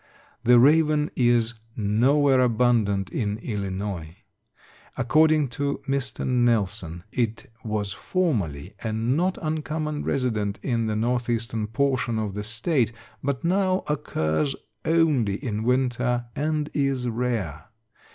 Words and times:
The 0.43 0.57
raven 0.57 1.11
is 1.15 1.53
nowhere 1.77 2.39
abundant 2.39 3.11
in 3.11 3.37
Illinois. 3.37 4.15
According 4.97 5.49
to 5.49 5.79
Mr. 5.87 6.25
Nelson, 6.27 7.03
it 7.11 7.51
was 7.63 7.93
formerly 7.93 8.73
a 8.83 8.91
not 8.93 9.37
uncommon 9.43 10.03
resident 10.03 10.57
in 10.63 10.87
the 10.87 10.95
northeastern 10.95 11.67
portion 11.67 12.17
of 12.17 12.33
the 12.33 12.43
state, 12.43 12.91
but 13.21 13.43
now 13.43 13.83
occurs 13.85 14.55
only 14.85 15.35
in 15.35 15.61
winter 15.61 16.25
and 16.35 16.71
is 16.73 17.07
rare. 17.07 17.65